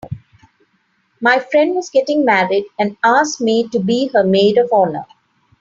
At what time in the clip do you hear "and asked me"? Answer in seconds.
2.79-3.67